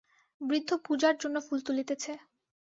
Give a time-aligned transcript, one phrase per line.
[0.41, 2.11] বৃদ্ধ পূজার জন্য ফুল তুলিতেছে।